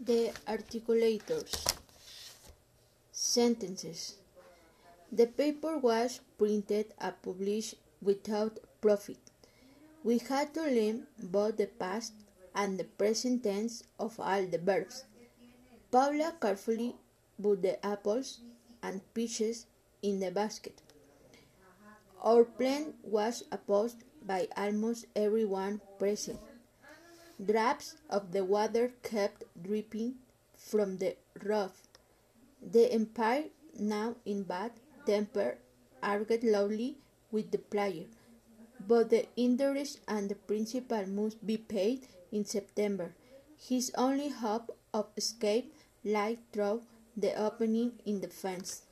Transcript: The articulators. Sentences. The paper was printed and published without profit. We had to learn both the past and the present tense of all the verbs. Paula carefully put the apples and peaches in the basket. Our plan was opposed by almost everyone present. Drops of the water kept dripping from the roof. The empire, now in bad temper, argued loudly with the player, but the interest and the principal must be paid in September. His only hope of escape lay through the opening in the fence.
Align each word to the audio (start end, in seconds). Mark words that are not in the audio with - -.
The 0.00 0.30
articulators. 0.46 1.74
Sentences. 3.10 4.14
The 5.10 5.26
paper 5.26 5.76
was 5.76 6.20
printed 6.38 6.94
and 7.00 7.20
published 7.20 7.74
without 8.00 8.60
profit. 8.80 9.18
We 10.04 10.18
had 10.18 10.54
to 10.54 10.62
learn 10.62 11.08
both 11.20 11.56
the 11.56 11.66
past 11.66 12.12
and 12.54 12.78
the 12.78 12.84
present 12.84 13.42
tense 13.42 13.82
of 13.98 14.20
all 14.20 14.46
the 14.46 14.58
verbs. 14.58 15.04
Paula 15.90 16.32
carefully 16.40 16.94
put 17.42 17.62
the 17.62 17.84
apples 17.84 18.38
and 18.84 19.00
peaches 19.14 19.66
in 20.00 20.20
the 20.20 20.30
basket. 20.30 20.80
Our 22.22 22.44
plan 22.44 22.94
was 23.02 23.42
opposed 23.50 24.04
by 24.24 24.46
almost 24.56 25.06
everyone 25.16 25.80
present. 25.98 26.38
Drops 27.40 27.94
of 28.10 28.32
the 28.32 28.44
water 28.44 28.92
kept 29.04 29.44
dripping 29.62 30.16
from 30.56 30.98
the 30.98 31.16
roof. 31.44 31.86
The 32.60 32.92
empire, 32.92 33.44
now 33.78 34.16
in 34.24 34.42
bad 34.42 34.72
temper, 35.06 35.58
argued 36.02 36.42
loudly 36.42 36.98
with 37.30 37.52
the 37.52 37.58
player, 37.58 38.06
but 38.84 39.10
the 39.10 39.26
interest 39.36 40.00
and 40.08 40.28
the 40.28 40.34
principal 40.34 41.06
must 41.06 41.46
be 41.46 41.56
paid 41.56 42.08
in 42.32 42.44
September. 42.44 43.14
His 43.56 43.92
only 43.96 44.30
hope 44.30 44.76
of 44.92 45.06
escape 45.16 45.72
lay 46.04 46.38
through 46.52 46.82
the 47.16 47.34
opening 47.34 48.00
in 48.04 48.20
the 48.20 48.28
fence. 48.28 48.82